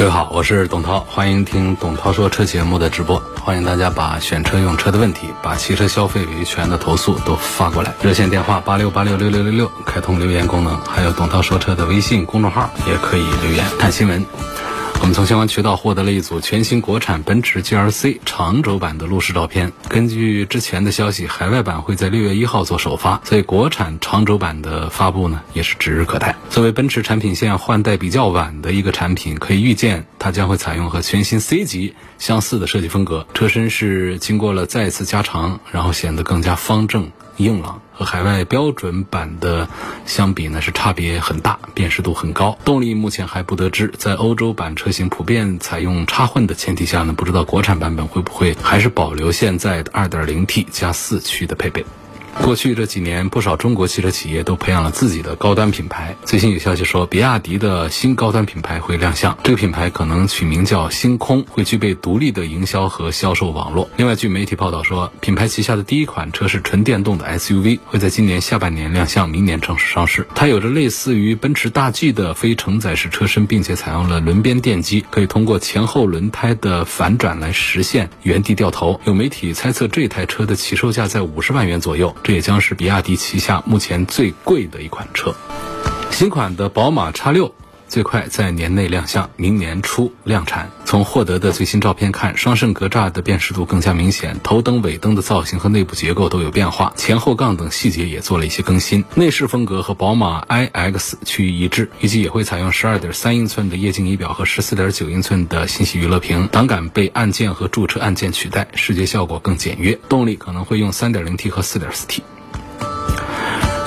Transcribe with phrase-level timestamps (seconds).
[0.00, 3.22] 各位好，我是董涛，欢迎听董涛说车节目的直播。
[3.38, 7.92] 欢迎大家把选车用车的问题、把汽车消费维权的投诉都发过来。
[8.00, 14.24] 热线电话八六八六六六六六，开通留言功能，还有董涛说车的微信公众号也可以留言看新闻。
[15.00, 19.72] 我们从相关渠道获得了一组全新国产奔驰 GLC 长轴版的路试照片。
[19.88, 26.36] 根据之前的消息，海外版会在六月一号做首发，所以国产长轴版的发布呢也是指日可待。
[26.50, 33.26] 作为奔驰产品线换代比较晚的一个产品，可以预见它将会采用和全新 C 级相似的设计风格。
[33.32, 37.10] 车身是经过了再次加长，然后显得更加方正。
[37.42, 39.68] 硬朗和海外标准版的
[40.06, 42.58] 相比呢，是差别很大，辨识度很高。
[42.64, 51.84] 动力目前还不得知，在欧洲版车型普遍采用插混的前提下呢，不知道国产版本会不会还是保留现在的 2.0T 加四驱的配备。
[52.42, 56.16] 过去这几年，不少中国汽车企业都培养了自己的高端品牌。
[56.24, 63.88] 最新有消息说，比亚迪的新高端品牌会亮相，这个品牌可能取名叫星空，会具备独立的营销和销售网络。
[63.96, 70.26] 另外，据媒体报道说，品牌旗下的第一款车是纯电动的 SUV，会在今年下半年亮相，明年正式上市。
[70.34, 79.00] 它有着类似于奔驰大 G 的非承载式车身，并且采用了轮边电机，可以通过前后轮胎的反转来实现原地掉头。
[79.04, 82.14] 有媒体猜测，这台车的起售价在五十万元左右。
[82.22, 85.34] 这也将是比亚迪旗下目前最贵的一款车。
[86.10, 87.54] 新款的宝马 X 六
[87.90, 90.70] 最快在年内亮相，明年初量产。
[90.84, 99.04] 从获得的最新照片看，双肾格栅的辨识度更加明显，头灯、尾灯的造型和内部结构都有变化，前后杠等细节也做了一些更新。
[99.16, 109.98] 内饰风格和宝马 iX 趋于一致，预计也会采用12.3英寸的液晶仪表和14.9英寸的信息娱乐屏，档杆被按键和驻车按键取代，视觉效果更简约。
[110.08, 112.20] 动力可能会用 3.0T 和 4.4T。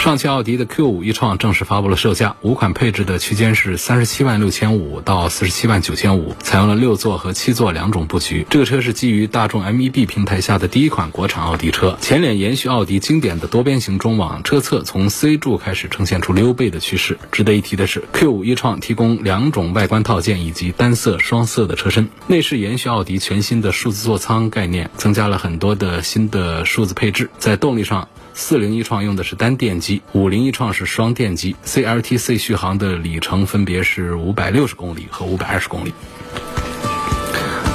[0.03, 8.45] 上汽奥迪的 Q 五一创正式发布了售价，五款配置的区间是三十七万六千五到四十七万九千五，采用了六座和七座两种布局。
[8.49, 17.17] 这个车是基于大众 MEB 平台下的第一款国产奥迪车，前脸延续奥迪经典的多边形中网，车侧从 C 柱开始呈现出溜背的趋势。
[17.31, 27.29] 值得一提的是，Q 五一创提供两种外观套件以及单色、双色的车身，内饰延续奥迪全新的数字座舱概念，增加了很多的新的数字配置。
[27.37, 35.93] 在动力上，四零一创用的是单电机，五零一创是双电机，CLTC 续航的里程分别是五百六十公里和五百二十公里。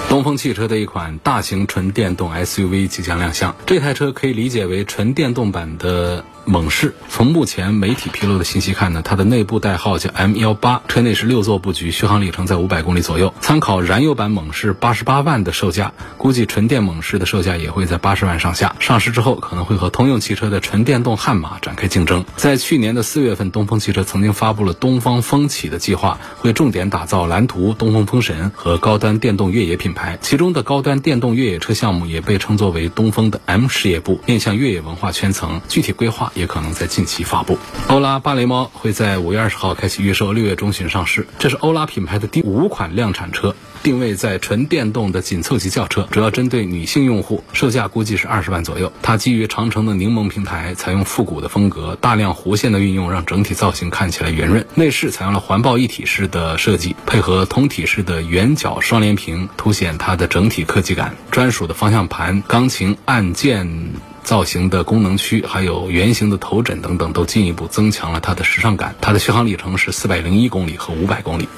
[0.08, 6.94] 东风汽车的一款大型纯电动 SUV 即将亮相，这台车可以理解为纯电动版的猛士。
[7.08, 13.34] 从目前媒体披露的信息看呢，它的内部代号叫 M 幺八，车内是六座布局，续航里程在五百公里左右。
[13.40, 18.74] 参考燃油版猛士八十八万的售价，估计纯电猛士的售价也会在八十万上下。
[18.80, 22.24] 上市之后可能会和通用汽车的纯电动悍马展开竞争。
[22.36, 30.18] 在去年的四月份，东风汽车曾经发布了东方风起的计划，会重点打造蓝图、东风风神和高端电动越野品牌。
[30.22, 37.58] 其中的高端电动越野车项目也被称作为东风的 M 事业部，面向越野文化圈层，具体规划也可能在近期发布。
[37.88, 41.26] 欧拉芭蕾猫会在五月二十号开启预售，六月中旬上市。
[41.38, 48.92] 这是欧拉品牌的第五款量产车，定位在纯电动的紧凑级轿车，主要针对女性用户，售价估计是二十万左右。
[49.02, 54.64] 它基于长城的柠檬平台，采用复古的风格，大量弧线的运用让整体造型看起来圆润。
[54.74, 59.88] 内饰采用了环抱一体式的设计，配合通体式的圆角双联屏，凸显。
[59.98, 63.90] 它的整体科技感，专属的方向盘、钢琴按键
[64.28, 68.94] 造型的功能区，还有圆形的头枕等等，都进一步增强了它的时尚感。
[69.00, 71.48] 它的续航里程是四百零一公里和五百公里。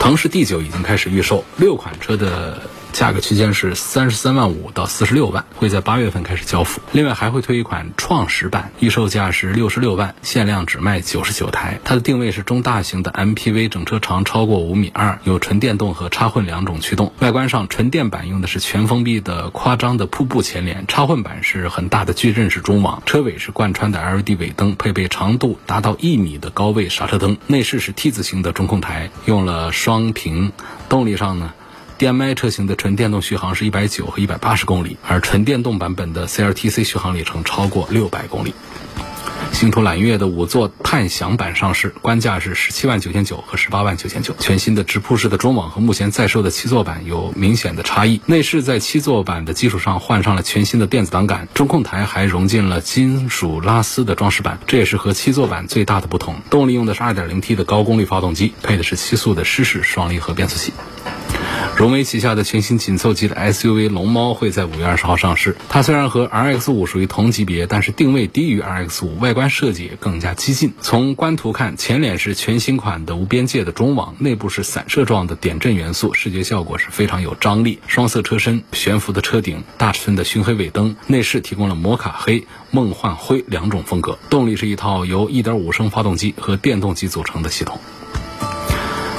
[0.00, 2.60] 腾势 D 九已经开始预售，六款车的。
[2.98, 6.80] 价格区间是三十三万五到四十六万，会在八月份开始交付。
[6.90, 11.78] 另外还会推一款创始版，预售价是六十六万，限量只卖九十九台。
[11.84, 17.12] 它的定位是中大型的 MPV，整车长超过五米二，有纯电动和插混两种驱动。
[17.20, 23.00] 外观上，纯电版用的是全封闭的夸张的瀑布前脸，插混版是很大的矩阵式中网。
[23.06, 27.36] 车尾是贯穿的 LED 尾灯，配备长度达到一米的高位刹车灯。
[27.46, 30.50] 内饰是 T 字形的中控台，用了双屏。
[30.88, 31.52] 动力上呢
[31.98, 38.54] ？DM-i 车型的纯电动续航是一百九和一百八十公里，而纯电动版本的 CLTC 续航里程超过六百公里。
[39.50, 44.32] 星途揽月的五座探享版上市，官价是十七万九千九和十八万九千九。
[44.38, 48.20] 全新的直瀑式的中网和目前在售的七座版有明显的差异。
[48.26, 56.36] 内饰在七座版的基础上换上了全新的电子档杆，中控台还融进了金属拉丝的装饰板，这也是和七座版最大的不同。
[56.50, 60.72] 动力用的是二点零 T 的高功率发动机，配的是七速的湿式双离合变速器。
[61.76, 65.56] 荣威旗下的全新紧凑级的 SUV 龙猫会在五月二十号上市。
[65.68, 70.72] 它虽然和 RX 五属于同级别，但是定位低于 RX 五，外观设计也更加激进。
[70.80, 77.78] 从官图看，前脸是全新款的无边界的中网，内部是散射状的点阵元素，视觉效果是非常有张力。
[77.86, 84.18] 双色车身、悬浮的车顶、大尺寸的熏黑尾灯，内饰提供了摩卡黑、梦幻灰两种风格。
[84.28, 87.78] 动力是一套由1.5升发动机和电动机组成的系统。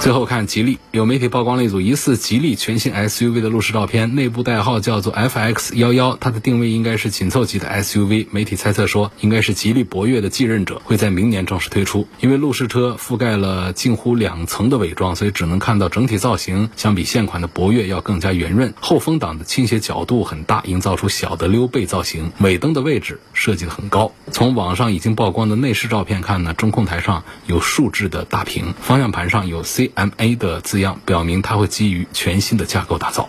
[0.02, 8.26] 最后看吉利，有媒体曝光了一组疑似吉利全新 SUV 的路试照片，内部代号叫做 FX 幺幺，它的定位应该是紧凑级的 SUV。
[8.32, 12.08] 媒体猜测说，应该是吉利博越的继任者，会在明年正式推出。
[12.22, 18.74] 因为路试车覆盖了近乎两层的伪装，所以只能看到整体造型相比现款的博越要更加圆润。
[18.80, 22.32] 后风挡的倾斜角度很大，营造出小的溜背造型。
[22.40, 24.14] 尾灯的位置设计的很高。
[24.32, 29.89] 从网上已经曝光的内饰照片看呢，中控台上有竖置的大屏，方向盘上有 C。
[29.96, 33.28] M A 的字样表明它会基于全新的架构打造。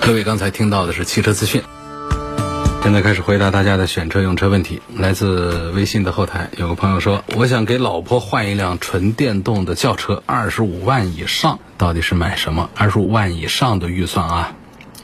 [0.00, 1.62] 各位刚才听到的是汽车资讯，
[2.82, 4.82] 现在开始回答大家的选车用车问题。
[4.96, 12.70] 来自微信的后台有个朋友说，我想给老婆换一辆纯电动的轿车，二十五万以上，到底是买什么？
[12.76, 14.54] 二十五万以上的预算啊，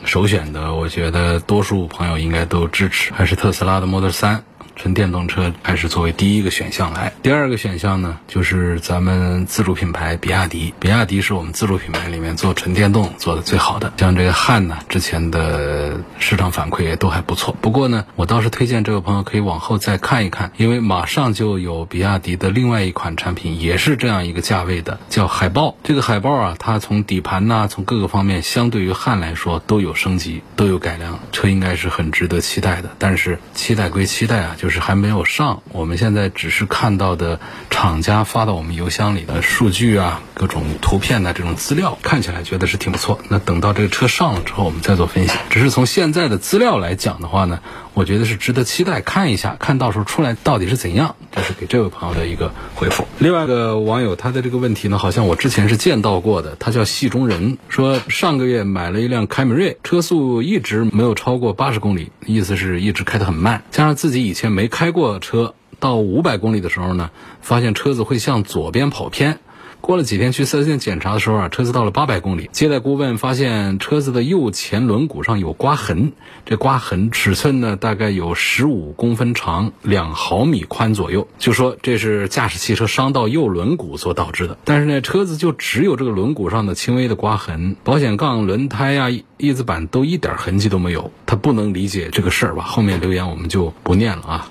[0.05, 4.41] 首选的我觉得多数朋友应该都支持，还是特斯拉的 Model 3。
[4.78, 10.72] 纯电动车还是作为第一个选项来，第二个选项呢，就是咱们自主品牌比亚迪。
[10.78, 13.92] 比亚迪是我们自主品牌里面做纯电动做的最好的。
[13.96, 17.56] 像这个汉呢，之前的市场反馈也都还不错。
[17.60, 25.76] 不过呢，我倒是推荐这位朋友可以往后再看一看，因为马上就有比亚迪的另外一款产品，也是这样一个价位的，叫海豹。
[25.82, 32.90] 这个海豹啊，它从底盘呐，从各个方面，相对于汉来说都有升级，都有改良，车应该是很值得期待的。
[32.98, 34.68] 但是期待归期待啊，就。
[34.69, 43.19] 就是还没有上，我们现在只是看到的厂家发到我们邮箱里的数据啊，各种图片的这种资料，看起来觉得是挺不错。
[43.31, 45.32] 那等到这个车上了之后，我们再做分析。
[45.49, 47.61] 只是从现在的资料来讲的话呢，
[47.99, 51.17] 我觉得是值得期待，看一下，看到时候出来到底是怎样。
[51.33, 53.05] 这是给这位朋友的一个回复。
[53.19, 64.53] 另外一个网友他的这个问题呢，好像我之前是见到过的，他叫戏中人，说上个月买了一辆凯美瑞，车速一直没有超过八十公里，意思是一直开得很慢，加上自己以前。
[64.53, 67.11] 没开过车，到五百公里的时候呢，
[67.43, 69.41] 发现车子会向左边跑偏。
[69.88, 76.12] 过了几天去四 S 店检查的时候啊，车子到了八百公里，接待顾问发现车子的右前轮毂上有刮痕，
[76.44, 84.58] 这刮痕尺寸呢大概有十五公分长，两毫米宽左右，就说这是驾驶汽车伤到右轮毂所导致的。
[84.62, 89.08] 但是呢，车子就只有这个轮毂上的轻微的刮痕，保险杠、轮胎呀、
[89.38, 92.62] 翼子板都一点痕迹都没有，他不能理解这个事儿吧？
[92.62, 94.50] 后面留言我们就不念了啊。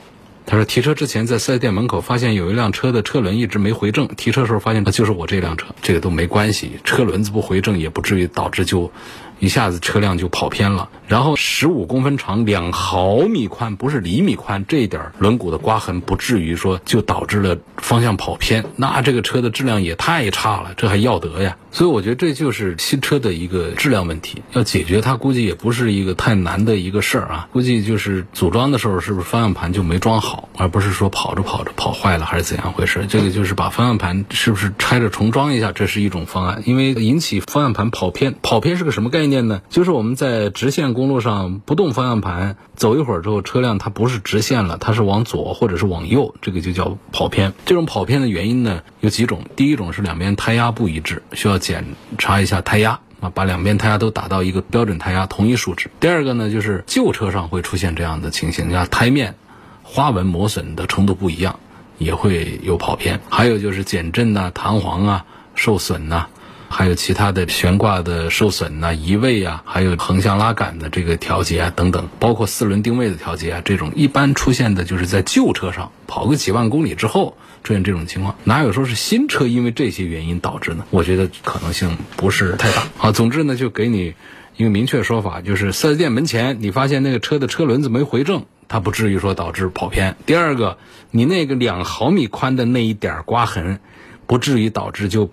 [0.50, 8.90] 他说提车之前在四 S 店门口发现有一辆车的车轮一直没回正，提车时候发现就是我这辆车，这个都没关系，车轮子不回正也不至于导致就。
[9.40, 21.58] 一下子车辆就跑偏了，然后十五公分长、两毫米宽，不是厘米宽，这一点轮毂的刮痕不至于说就导致了方向跑偏，那这个车的质量也太差了，这还要得呀？
[21.72, 33.06] 所以我觉得这就是新车的一个质量问题，要解决它估计也不是一个太难的一个事儿啊，估计就是组装的时候是不是方向盘就没装好，而不是说跑着跑着跑坏了还是怎样回事？
[33.08, 39.27] 这个就是把方向盘是不是拆着重装一下，这是一种方案，因为引起方向盘跑偏，跑偏是个什么概念？
[39.28, 47.54] 念呢，就是我们在直线公路上不动方向盘，走一会儿之后，车辆它不是直线了，它是往左或者是往右，这个就叫跑偏。
[47.66, 51.86] 这种跑偏的原因呢有几种，第一种是两边胎压不一致，需要检
[52.18, 55.90] 查一下胎压啊，把两边胎压都打到一个标准胎压同一数值。
[56.00, 59.36] 第二个呢就是旧车上会出现这样的情形，像胎面
[59.84, 61.60] 花纹磨损的程度不一样，
[61.98, 63.20] 也会有跑偏。
[63.30, 66.28] 还有就是减震呐、弹簧啊受损呐。
[66.70, 80.86] 还有其他的悬挂的受损呐、移位啊，还有横向拉杆的这个调节啊等等，包括四轮定位的调节啊，这种一般出现的就是在旧车上跑个几万公里之后出现这种情况，哪有说是新车因为这些原因导致呢？
[80.90, 82.84] 我觉得可能性不是太大。
[82.98, 84.14] 好，总之呢，就给你
[84.58, 90.18] 一个明确说法，就是四 S 店门前你发现那个车的车轮子没回正，它不至于说导致跑偏。
[90.26, 90.78] 第二个，
[91.12, 93.80] 你那个两毫米宽的那一点刮痕，
[94.26, 95.32] 不至于导致就。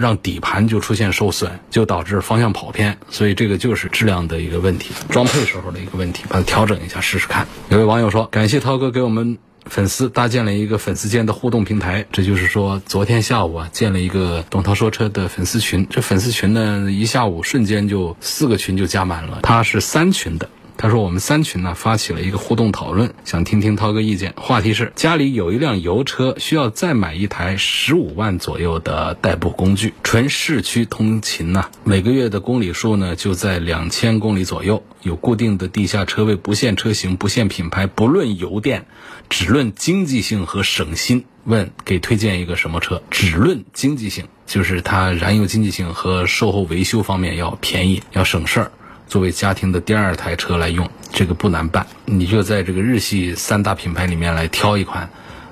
[0.00, 7.46] 让底盘就出现受损，就导致方向跑偏，所以这个就是质量的一个问题，装配时候的一个问题，把它调整一下试试看。
[7.68, 15.86] 有位网友说：“感谢涛哥给我们粉丝搭建了一个粉丝间的互动平台，这就是说，昨天下午啊，建了一个董涛说车的粉丝群。
[15.90, 19.40] 这粉丝群呢，一下午瞬间就四个群就加满了。
[19.42, 20.48] 它是三群的。
[20.80, 24.32] 他说：“我们三群呢发起了一个互动讨论，想听听涛哥意见。
[24.38, 38.86] 话题是家里有一辆油车，需要再买一台十五万左右的代步工具，纯市区通勤呢，每个月的公里数呢就在两千公里左右，有固定的地下车位，不限车型，不限品牌，不论油电，
[39.28, 41.26] 只论经济性和省心。
[41.44, 43.02] 问给推荐一个什么车？
[43.10, 48.72] 只论经济性，就是它燃油经济性和售后维修方面要便宜，要省事儿。”
[49.10, 55.10] 作为家庭的第二台车来用，这个不难办，你就在这个日系三大品牌里面来挑一款，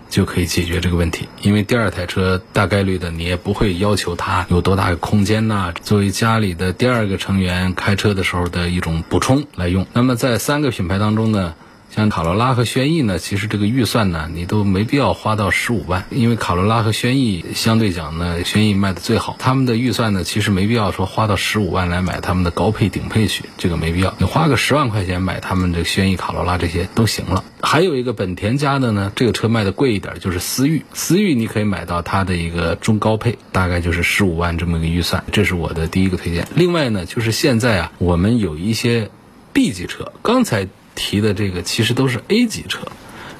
[0.08, 1.28] 就可以解决这个问题。
[1.42, 9.84] 因为第二台车大概率的你也不会要求它有多大的空间呐，作为家里的第二个成员开车的时候的一种补充来用。
[9.92, 11.52] 那么在三个品牌当中呢？
[11.90, 27.42] 像卡罗拉和轩逸呢，其实这个预算呢，你都没必要花到十五万，因为卡罗拉和轩逸相对讲呢，轩逸卖的最好，他们的预算呢，其实没必要说花到十五万来买他们的高配顶配去，这个没必要，你花个十万块钱买他们这轩逸、卡罗拉这些都行了。
[27.62, 36.46] 还有一个本田家的呢，这个车卖的贵一点，就是思域，思域你可以买到它的一个中高配，大概就是十五万这么一个预算，这是我的第一个推荐。
[36.54, 39.10] 另外呢，就是现在啊，我们有一些
[39.52, 40.68] B 级车，刚才。
[40.98, 42.80] 提的这个其实都是 A 级车，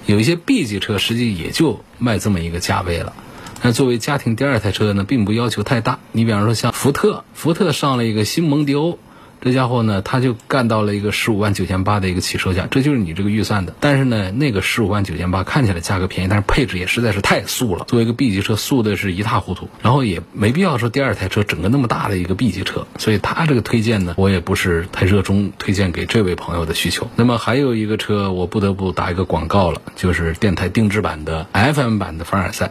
[0.06, 3.12] 有一些 B 级车实际也就卖这么一个价位了。
[3.60, 5.98] 那作为家庭第二台车呢，并不要求太大。
[6.12, 9.00] 你比方说像福特，福特上了一个新蒙迪欧。
[9.40, 13.74] 这家伙呢，他就干到了一个十五万九千八的一个起售价，这就是你这个预算的。
[13.78, 17.84] 但是呢，那个十五万九千八看起来价格便宜，但是配置也实在是太素了。
[17.86, 22.86] 作为一个 B 级车，素的是一塌糊涂，然后也没必要说第二台车整个那么大的一个 B 级车。
[22.98, 27.08] 所以他这个推荐呢，我也不是太热衷推荐给这位朋友的需求。
[27.14, 32.70] 那么还有一个车，我不得不打一个广告了，就是电台定制版的 FM 版的凡尔赛，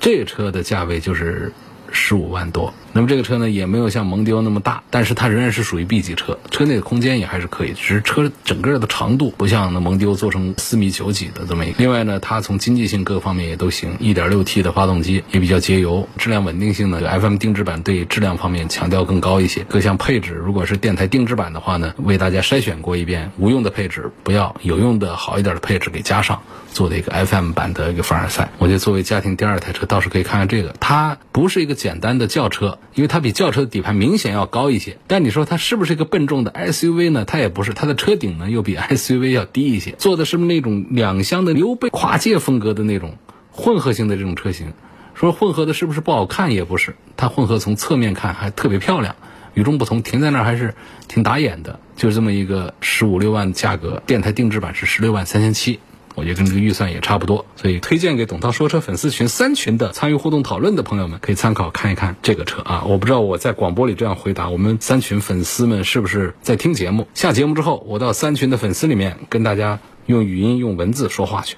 [0.00, 1.52] 这车的价位就是
[1.92, 2.72] 十五万多。
[2.98, 11.76] 那么这个车呢，也没有像蒙迪欧那么大，但是它仍然是属于 B 级车，车内的空间也还是可以，只是车整个的长度不像那蒙迪欧做成四米九几的这么一个。
[11.78, 19.62] 另外呢，它从经济性各方面也都行，1.6T 的发动机也比较节油，质量稳定性呢，FM 定制版对质量方面强调更高一些。
[19.68, 28.50] 各项配置，如果是电台定制版的话呢，为大家筛选过一遍，无用的配置不要，有用的好一点的配置给加上，做的一个 FM 版的一个凡尔赛。
[28.58, 32.76] 我觉得作为家庭第二台车，倒是可以看看这个，它不是一个简单的轿车。
[32.94, 37.24] 因为它比轿车的底盘明显要高一些，但你说它是不是一个笨重的 SUV 呢？
[37.24, 43.16] 它也不是，它的车顶呢又比 SUV 要低一些，做的是那种两厢的溜背跨界风格的那种
[43.50, 44.72] 混合型的这种车型。
[45.14, 46.52] 说混合的是不是不好看？
[46.52, 49.16] 也不是，它混合从侧面看还特别漂亮，
[49.54, 50.74] 与众不同，停在那儿还是
[51.08, 51.80] 挺打眼的。
[51.96, 55.80] 就是这么一个十五六万价格，电台定制版是十六万三千七。
[56.18, 62.82] 我觉得跟这个预算也差不多，所以推荐给董涛说车粉丝群三群的参与互动讨论的朋友们，可以参考看一看这个车啊。
[62.84, 67.06] 我不知道我在广播里这样回答，我们三群粉丝们是不是在听节目？
[67.14, 71.56] 下节目之后，我到三群的粉丝里面跟大家用语音、用文字说话去。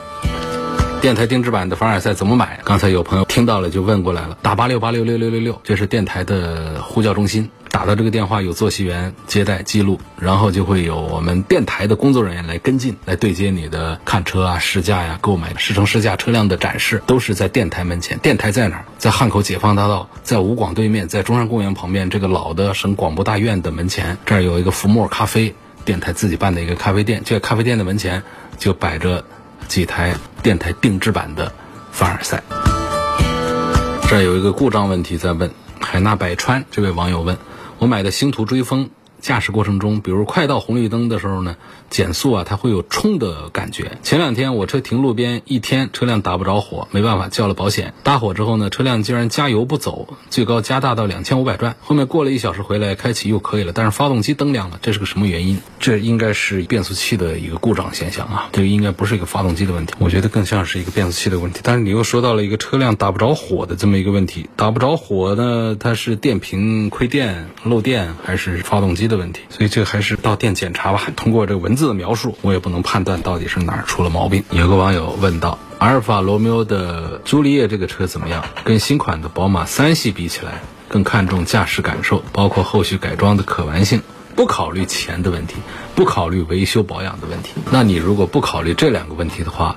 [1.01, 2.61] 电台定制版的凡尔赛怎么买？
[2.63, 7.51] 刚才有朋友听到了就问过来了，打八六八六六六六六，这是电台的呼叫中心。
[7.71, 18.19] 打到这个电话有坐席员接待记录，然后就会有我们电台的工作人员来跟进，来对接你的看车啊、试驾呀、购买试乘试驾车辆的展示，都是在电台门前。
[18.19, 18.85] 电台在哪儿？
[18.99, 25.55] 在汉口解放大道，在武广对面，在中山公园旁边这个老的省广播大院的门前，这儿有一个福莫咖啡，
[25.87, 27.23] 电台自己办的一个咖啡店。
[27.25, 28.23] 这个咖啡店的门前
[28.59, 29.25] 就摆着
[29.71, 30.13] 几台
[30.43, 31.51] 电台定制版的
[31.93, 32.43] 凡尔赛。
[34.09, 35.49] 这有一个故障问题在问
[35.81, 37.39] 海纳百川，这位网友问。
[37.79, 41.57] 我买的星途追风，驾驶过程中，比如快到红绿灯的时候呢，
[41.89, 43.99] 减速啊，它会有冲的感觉。
[44.03, 47.95] 前两天我车停路边一天，车辆打不着火，没办法叫了保险。
[48.03, 51.77] 打火之后呢，车辆竟然加油不走，最高加大到两千五百转。
[51.81, 55.61] 后面过了一小时回来开启又可以了，但是发动机灯亮了，这是个什么原因？
[55.79, 61.61] 这应该是变速器的一个故障现象啊，这个应该不是一个发动机的问题，我觉得更像是一个变速器的问题。
[61.63, 67.31] 但是你又说到了一个车辆打不着火的这么一个问题，打不着火呢，它是电瓶亏电。
[67.65, 71.03] 漏电还是发动机的问题，所以这个还是到店检查吧。
[71.17, 74.43] 通过这个文字的描述，我也不能判断到底是哪儿出了毛病。
[74.51, 78.43] 有个网友问到：阿尔法罗密欧的朱丽叶这个车怎么样？
[78.65, 84.01] 跟新款的宝马三系比起来，更看重驾驶感受，包括后续改装的可玩性，
[84.35, 85.57] 不考虑钱的问题，
[85.95, 87.53] 不考虑维修保养的问题。
[87.71, 89.77] 那你如果不考虑这两个问题的话，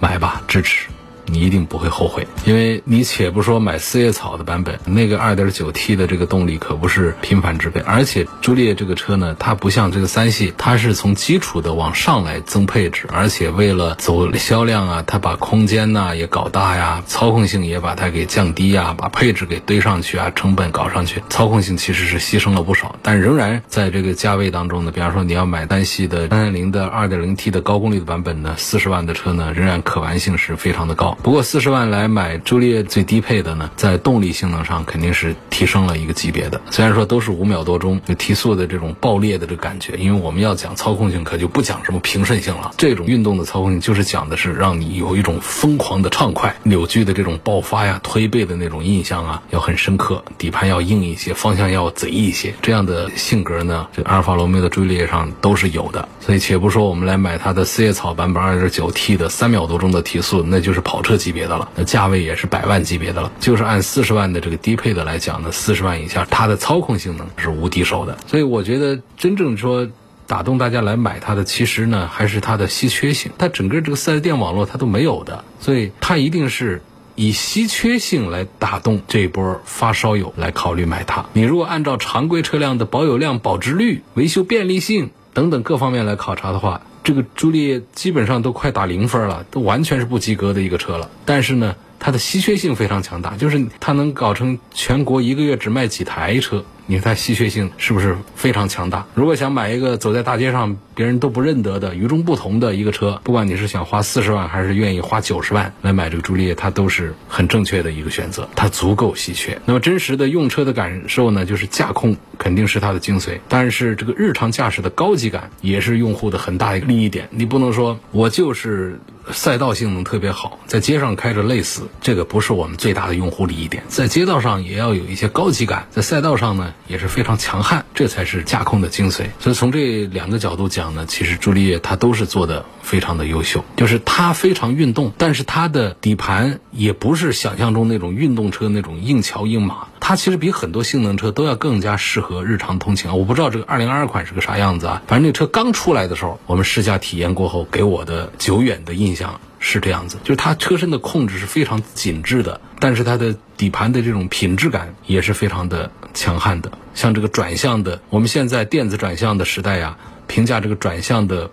[0.00, 0.88] 买吧，支持。
[1.26, 31.11] 你一定不会后悔，因为你且不说买四叶草的版本，那个 2.9T 的这个动力可不是频繁之辈，而且朱丽叶这个车呢，它不像这个三系，它是从基础的往上来增配置，而且为了走销量啊，它把空间呢也搞大呀，操控性也把它给降低呀，把配置给堆上去啊，成本搞上去，操控性其实是牺牲了不少，但仍然在这个价位当中呢，比方说你要买单系的330的 2.0T 的高功率的版本呢，四十万的车呢，仍然可玩性是非常的高。
[31.22, 36.60] 不过四十万来买朱丽叶最低配的呢，在动力性能上肯定是提升了一个级别的。
[36.70, 42.72] 虽然说都是五秒多钟就提速的这种爆裂的这感觉，因为我们要讲操控性，可就不讲什么平顺性了。
[42.76, 52.54] 这种运动的操控性就是讲的是让你有一种疯狂的畅快、扭矩的这种爆发呀、推背的那种印象啊，要很深刻，底盘要硬一些，方向要贼一些。
[52.62, 56.08] 这样的性格呢，这阿尔法罗密欧的朱丽叶上都是有的。
[56.20, 61.12] 所以且不说我们来买它的四叶草版本 2.9T 的三秒多钟的提速，那就是跑车。
[61.22, 63.30] 级别的了，那价位也是百万级别的了。
[63.38, 68.18] 就是按四十万的这个低配的来讲呢，四十万以下，它的操控性能是无敌手的。
[68.26, 69.86] 所以我觉得真正说
[70.26, 73.30] 打动大家来买它的，其实呢还是它的稀缺性。
[73.38, 76.82] 它整个这个四 S 店网络它都没有的，所以它一定是
[77.14, 81.26] 以稀缺性来打动这一波发烧友来考虑买它。
[81.34, 91.10] 你如果按照常规车辆的保有量、保值率、维修便利性等等各方面来考察的话，这个朱丽叶基本上都快打零分了，都完全是不及格的一个车了。
[91.24, 96.64] 但是呢，它的稀缺性非常强大，就是它能搞成全国一个月只卖几台车。
[96.86, 99.06] 你看它稀缺性是不是非常强大？
[99.14, 108.48] 如果想买一个走在大街上别人都不认得的与众不同的一个车，不管你是想花四十万还是愿意花九十万来买这个朱丽叶，它都是很正确的一个选择。
[108.54, 109.58] 它足够稀缺。
[109.64, 117.28] 那么真实的用车的感受呢，就是驾控肯定是它的精髓，但是这个日常驾驶的高级感也是用户的很大一个利益点。
[117.30, 123.82] 你不能说我就是赛道性能特别好，在街上开着累死，这个不是我们最大的用户利益点。
[123.88, 126.71] 在街道上也要有一些高级感，在赛道上呢。
[126.86, 129.26] 也是非常强悍，这才是驾控的精髓。
[129.40, 133.64] 所以从这两个角度讲呢，其实朱丽叶它都是做的非常的优秀。
[133.76, 143.14] 就是它非常运动，但是它的底盘也不是想象中那种运动车那种硬桥硬马，它其实比很多性能车都要更加适合日常通勤啊。
[143.14, 149.40] 我不知道这个二零二二款是个啥样子啊，反正那车刚出来的时候，我们试驾体验过后，给我的久远的印象。
[149.64, 156.72] 是这样子，就是它车身的控制是非常紧致的，但是它的底盘的这种品质感也是非常的强悍的。
[156.94, 159.96] 像这个转向的，我们现在电子转向的时代呀，
[160.26, 161.48] 评价这个转向的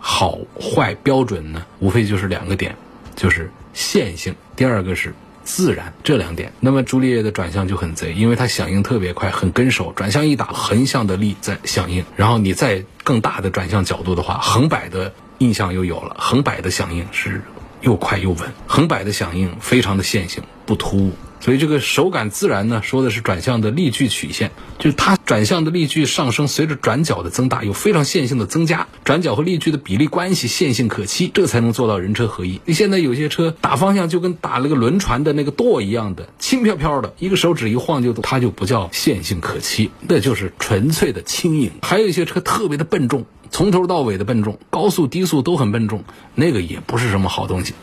[0.00, 2.74] 好坏标准呢，无非就是两个点，
[3.14, 6.52] 就是线性，第二个是自然这两点。
[6.58, 15.14] 那么朱丽叶的转向就很贼，因为它响应特别快，很跟手，转向一打，横向的力在响应，然后你再更大的转向角度的话，横摆的。
[15.38, 17.42] 印象又有了，横摆的响应是
[17.82, 32.60] 又快又稳，横摆的响应非常的线性，不突兀，所以这个手感自然呢，说的是转向的力矩曲线，就是它转向的力矩上升，随着转角的增大有非常线性的增加，转角和力矩的比例关系线性可期，这才能做到人车合一。
[32.64, 41.72] 你现在有些车打方向就跟打了个轮船的那个舵一样的轻飘飘的，一个手指一晃就它就不叫线性可期，那就是纯粹的轻盈。
[41.82, 43.26] 还有一些车特别的笨重。
[43.52, 46.02] 从头到尾的笨重，高速低速都很笨重，
[46.34, 47.74] 那个也不是什么好东西，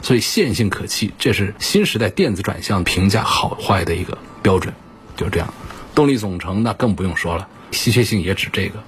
[0.00, 4.72] 所以线性可期，这是新时代电子转向评价好坏的一个标准，
[5.18, 5.52] 就这样。
[5.94, 8.82] 动力总成那更不用说了，稀缺性也指这个。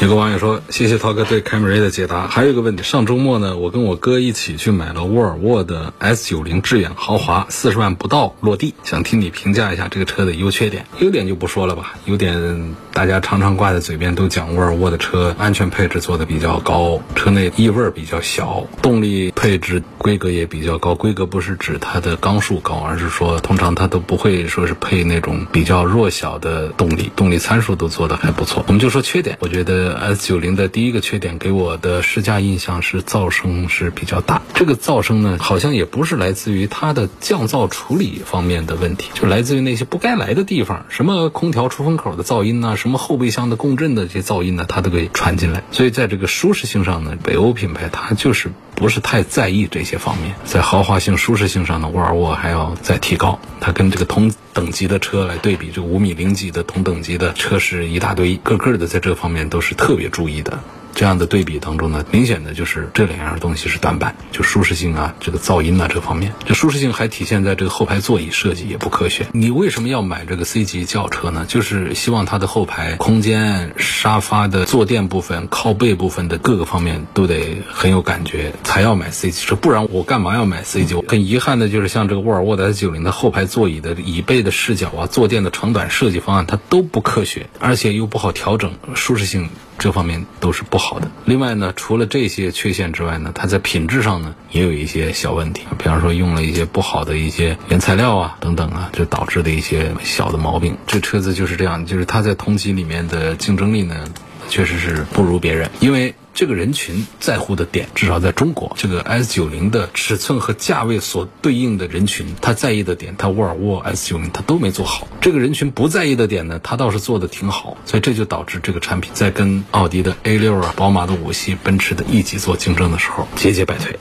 [0.00, 10.86] 有个网友说：“谢谢涛哥对凯美瑞的解答。”还有一个问题，上周末呢，我跟我哥一起去买了沃尔沃的 S90 致远豪华，四十万不到落地，想听你评价一下这个车的优缺点。
[11.00, 20.94] 优点就不说了吧，优点大家常常挂在嘴边，都讲沃尔沃的车安全配置做的比较高，车内异味比较小，动力配置规格也比较高。
[20.94, 28.64] 规格不是指它的缸数高，而是说通常它都不会说是配那种比较弱小的动力，动力参数都做做的还不错。
[28.66, 29.92] 我们就说缺点，我觉得。
[29.94, 34.40] S 九零的第一个缺点给我的试驾印象是噪声是比较大。
[34.54, 45.62] 这个噪声呢，好像也不是来自于它的降噪处理方面的问题，就来自于那些不该来的地方，什么空调出风口的噪音呐，什么后备箱的共振的这些噪音呢，它都给传进来。
[45.70, 50.34] 所以在这个舒适性上呢，北欧品牌它就是不是太在意这些方面。
[50.46, 53.38] 在豪华性、舒适性上呢，沃尔沃还要再提高。
[53.60, 60.60] 它跟这个同等级的车来对比，这五米零几的同等级的车是一大堆，个个的在这方面都是特别注意的。
[60.94, 66.32] 这样的对比当中呢，明显的就是这两样东西是短板，就舒适性啊，这个噪音啊这方面。
[66.44, 69.26] 这舒适性还体现在这个后排座椅设计也不科学。
[69.32, 71.44] 你为什么要买这个 C 级轿车呢？
[71.48, 79.56] 就是希望它的后排空间、沙发的坐垫部分、靠背部分的各个方面都得很有感觉，才要买 C 级车。
[79.56, 80.94] 不然我干嘛要买 C 级？
[81.08, 89.48] 很遗憾的就是像这个沃尔沃的 S90 的后排座椅的椅背的视角啊，坐垫的长短设计方案，它都不科学，而且又不好调整，舒适性
[89.78, 91.08] 这方面都是不好的。
[91.24, 100.76] 另外呢，除了这些缺陷之外呢，它在品质上呢也有一些小问题，比方说用了一些不好的一些原材料啊等等啊，就导致的一些小的毛病。
[100.86, 104.06] 这车子就是这样，就是它在同级里面的竞争力呢，
[104.48, 106.14] 确实是不如别人，因为。
[106.32, 115.08] 这个人群在乎的点，至少在中国，这个 S 九零的尺寸和价位所对应的人群，他在意的点，他沃尔沃 S 九零他都没做好。
[115.20, 123.98] 这个人群不在意的点呢，他倒是做的挺好，所以这就导致这个产品在跟奥迪的 A 六啊、宝马的五系、奔驰的 E 级做竞争的时候节节败退。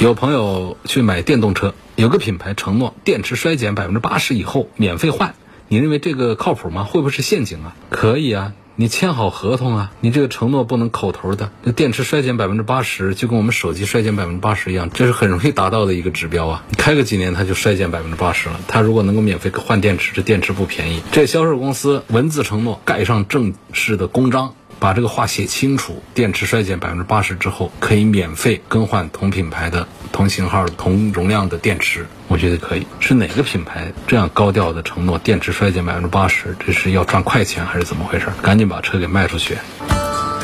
[0.00, 5.34] 有朋友去买电动车，有个品牌承诺电池衰减百分之八十以后免费换，
[5.68, 6.84] 你认为这个靠谱吗？
[6.84, 7.76] 会不会是陷阱啊？
[7.90, 8.54] 可以啊。
[8.80, 9.92] 你签好合同啊！
[10.00, 11.52] 你这个承诺不能口头的。
[11.64, 16.64] 那电池衰减百分之八十，就跟我们手机衰减百分之八十一样，这是很容易达到的一个指标啊！
[16.70, 18.58] 你开个几年，它就衰减百分之八十了。
[18.68, 21.02] 它如果能够免费换电池，这电池不便宜。
[21.12, 24.54] 这销售公司文字承诺，盖上正式的公章。
[24.80, 32.86] 把这个话写清楚，电池衰减百分之八十之后，可以免费更换同品牌的、同型号、同容量的电池，我觉得可以。
[32.98, 36.56] 是哪个品牌这样高调的承诺电池衰减百分之八十？
[36.58, 38.26] 这是要赚快钱还是怎么回事？
[38.40, 39.58] 赶紧把车给卖出去。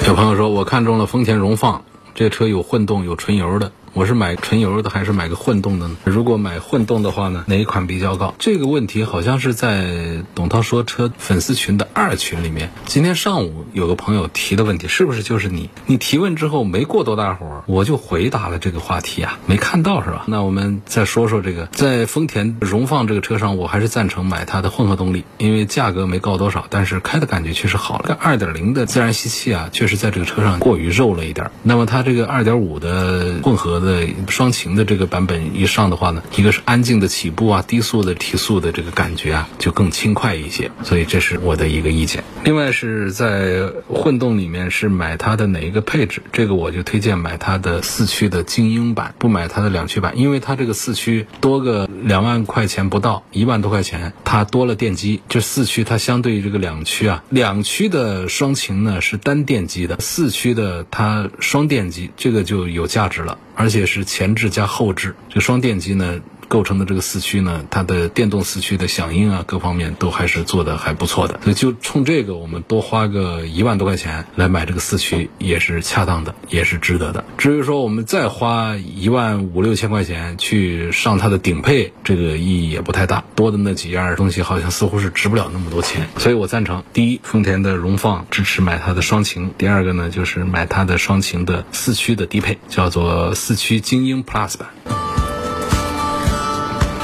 [0.02, 1.82] 小朋友说，我看中了丰田荣放，
[2.14, 3.72] 这车有混动有纯油的。
[3.96, 5.96] 我是买纯油的还是买个混动的呢？
[6.04, 8.34] 如果买混动的话呢，哪一款比较高？
[8.38, 15.70] 这个问题好像是在董涛说车粉丝群的二群里面，今天上午有个朋友提的问题，是不是就是你？
[15.86, 20.24] 你提问之后没过多大会儿，我就回答了这个话题啊，没看到是吧？
[20.26, 28.18] 那我们再说说这个，在丰田荣放这个车上，我还是赞成买它的混合动力，因为价格没高多少，但是开的感觉确实好了。
[28.20, 31.50] 二点零的自然吸气啊，确实在这个车上过于肉了一点。
[31.62, 33.85] 那么它这个二点五的混合的。
[33.86, 40.70] 的双擎的这个版本一上的话呢，一个是安静的起步啊，低速的提速的这个感觉啊，就更轻快一些。
[40.82, 42.22] 所以这是我的一个意见。
[42.44, 55.22] 另外是在混动里面是买它的哪一个配置，这个我就推荐买它的四驱的精英版，不买它的两驱版，因为它这个四驱多个两万块钱不到，一万多块钱，它多了电机。
[55.28, 63.38] 这四驱它相对于这个两驱啊，两驱的双擎呢是单电机的，四驱的它双电机，这个就有价值了。
[63.56, 71.40] 而且是前置加后置，这双电机呢构成的这个四驱呢，它的电动四驱的响应啊，各方面都还是做的还不错的。
[71.42, 77.24] 所以就冲这个，我们多花个一万多块钱来买这个四驱也是恰当的，也是值得的。
[77.38, 83.24] 至于说我们再花一万五六千块钱去上它的顶配，这个意义也不太大。
[83.34, 86.08] 多的那几样东西好像似乎是值不了那么多钱。
[86.18, 93.34] 所以我赞成第一，丰田的荣放支持买它的双擎；第二个呢，就是买它的双擎的四驱的低配，叫做。
[93.34, 94.68] 四驱精英 Plus 版，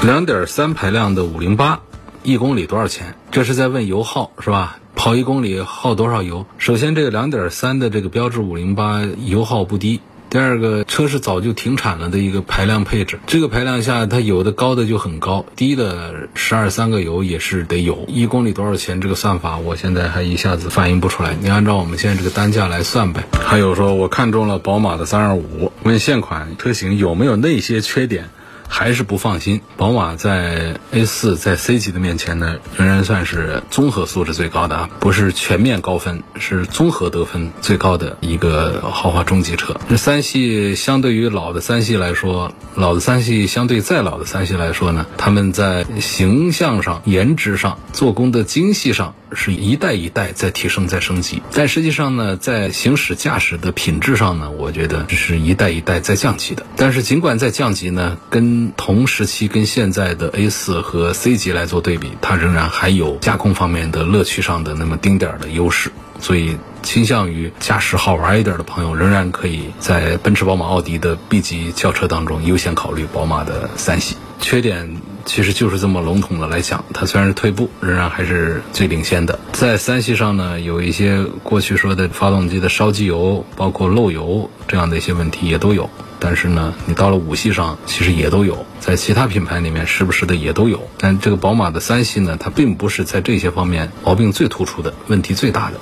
[0.03, 1.79] 两点三排量的五零八，
[2.23, 3.15] 一公里多少钱？
[3.31, 4.77] 这是在问油耗是吧？
[4.97, 6.45] 跑一公里耗多少油？
[6.57, 10.01] 首先，这个两点三的这个标致五零八油耗不低。
[10.29, 18.03] 第二个车是早就停产了的一个排量配置，这个排量下它有的高的就很高，低的十二三个油也是得有。
[18.09, 18.99] 一公里多少钱？
[18.99, 21.33] 这个算法我现在还一下子反应不出来。
[21.39, 23.23] 你按照我们现在这个单价来算呗。
[23.31, 28.29] 还有说我看中了宝马的三二五，问现款车型有没有那些缺点？
[28.73, 39.79] 还是不放心，宝马在 A 四在 C 级的面前呢，仍然算是综合素质最高的啊，不是全面高分，是综合得分最高的一个豪华中级车。
[39.87, 49.13] 这三系相对于老的三系来说，老的三系相对再老的三系来说呢，他们在形象上、颜值上、做工的精细上。
[49.35, 56.63] 是一代一代在提升、在升级，但实际上呢，在行驶驾驶的品质上呢，我觉得是一代一代在降级的。
[56.75, 65.91] 但是尽管在降级呢，跟同时期跟现在的 A 四和 C 级来做对比，它仍然还有驾控方面的乐趣上的那么丁点儿的优势。
[66.19, 74.15] 所以，倾向于驾驶好玩一点的朋友，仍然可以在奔驰、宝马、奥迪的 B 级轿车当中优先考虑宝马的三系。
[74.39, 74.95] 缺点。
[75.25, 79.39] 其实就是这么笼统的来讲，它虽然是退步，仍然还是最领先的。
[79.53, 85.89] 在三系上呢，有一些过去说的发动机的烧机油、包括漏油这样的一些问题也都有。
[86.19, 90.87] 但是呢，你到了五系上，其实也都有，在其他品牌里面时不时的也都有。
[90.97, 95.77] 但这个宝马的三系呢，它并不是在这些方面毛病最突出的问题最大的。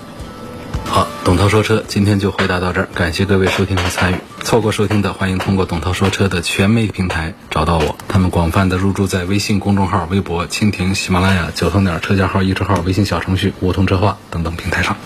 [0.85, 4.15] 好，董涛说车今天就回答到这儿，感谢各位收听和参与。
[4.43, 7.95] 错过收听的，欢迎通过董涛说车的全媒平台找到我。
[8.07, 14.97] 他们广泛的入驻在微信公众号、微博、蜻蜓、喜马拉雅、九头鸟车架号、易车号、微信小程序、梧桐车话等等平台上。